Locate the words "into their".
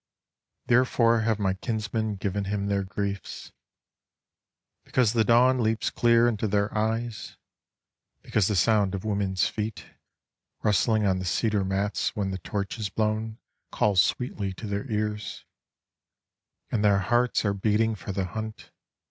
6.27-6.75